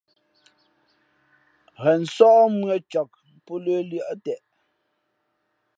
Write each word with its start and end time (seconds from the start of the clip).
Ghen 1.81 2.01
sóh 2.15 2.43
mʉ̄ᾱ 2.57 2.75
cak 2.91 3.09
pǒ 3.45 3.53
lə̌ 3.63 3.77
lʉα 3.89 4.11
teʼ. 4.23 4.41